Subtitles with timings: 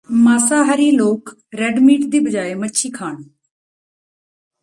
[0.09, 3.21] ਮਾਸਾਹਾਰੀ ਲੋਕ red meat ਦੀ ਬਜਾਏ ਮੱਛੀ ਖਾਣ